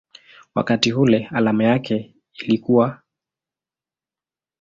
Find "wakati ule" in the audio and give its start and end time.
0.55-1.27